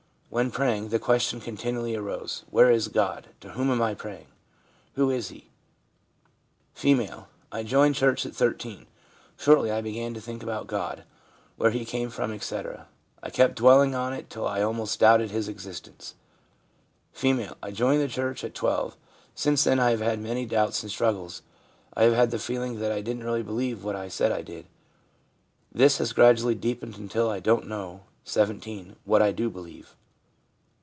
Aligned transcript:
When 0.33 0.49
praying, 0.49 0.87
the 0.91 0.97
question 0.97 1.41
continually 1.41 1.93
arose," 1.93 2.45
Where 2.51 2.71
is 2.71 2.87
God, 2.87 3.27
to 3.41 3.49
whom 3.51 3.81
I 3.81 3.89
am 3.91 3.95
praying? 3.97 4.27
Who 4.93 5.09
is 5.09 5.27
He?"' 5.27 5.49
F.' 6.85 7.23
I 7.51 7.63
joined 7.63 7.95
church 7.95 8.25
at 8.25 8.33
13. 8.33 8.85
Shortly 9.37 9.71
I 9.73 9.81
began 9.81 10.13
to 10.13 10.21
think 10.21 10.41
about 10.41 10.67
God— 10.67 11.03
where 11.57 11.71
He 11.71 11.83
came 11.83 12.09
from, 12.09 12.31
etc. 12.31 12.87
I 13.21 13.29
kept 13.29 13.55
dwelling 13.57 13.93
on 13.93 14.13
it 14.13 14.29
till 14.29 14.47
I 14.47 14.61
almost 14.61 15.01
doubted 15.01 15.31
His 15.31 15.49
existence/ 15.49 16.15
F. 17.13 17.53
* 17.59 17.61
I 17.61 17.71
joined 17.71 18.09
church 18.09 18.45
at 18.45 18.55
12. 18.55 18.95
Since 19.35 19.65
then 19.65 19.81
I 19.81 19.89
have 19.91 19.99
had 19.99 20.21
many 20.21 20.45
doubts 20.45 20.81
and 20.81 20.89
struggles. 20.89 21.41
I 21.93 22.03
have 22.03 22.13
had 22.13 22.31
the 22.31 22.39
feeling 22.39 22.79
that 22.79 22.93
I 22.93 23.01
didn't 23.01 23.25
really 23.25 23.43
believe 23.43 23.83
what 23.83 23.97
I 23.97 24.07
said 24.07 24.31
I 24.31 24.43
did. 24.43 24.65
This 25.73 25.97
has 25.97 26.13
gradually 26.13 26.55
deepened 26.55 26.95
until 26.95 27.29
I 27.29 27.41
don't 27.41 27.67
know 27.67 28.03
(17) 28.23 28.95
what 29.03 29.21
I 29.21 29.33
do 29.33 29.49
believe.' 29.49 29.93